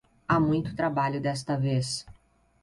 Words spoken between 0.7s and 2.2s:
trabalho desta vez.